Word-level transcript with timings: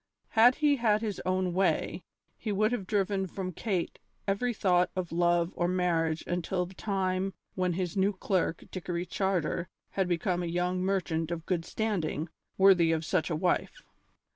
Had 0.29 0.55
he 0.55 0.77
had 0.77 1.01
his 1.01 1.21
own 1.27 1.53
way, 1.53 2.01
he 2.35 2.51
would 2.51 2.71
have 2.71 2.87
driven 2.87 3.27
from 3.27 3.51
Kate 3.51 3.99
every 4.27 4.51
thought 4.51 4.89
of 4.95 5.11
love 5.11 5.53
or 5.55 5.67
marriage 5.67 6.23
until 6.25 6.65
the 6.65 6.73
time 6.73 7.35
when 7.53 7.73
his 7.73 7.95
new 7.95 8.11
clerk, 8.13 8.63
Dickory 8.71 9.05
Charter, 9.05 9.69
had 9.91 10.07
become 10.07 10.41
a 10.41 10.47
young 10.47 10.81
merchant 10.81 11.29
of 11.29 11.45
good 11.45 11.65
standing, 11.65 12.29
worthy 12.57 12.91
of 12.91 13.05
such 13.05 13.29
a 13.29 13.35
wife. 13.35 13.83